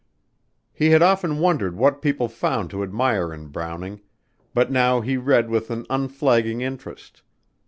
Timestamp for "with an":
5.47-5.85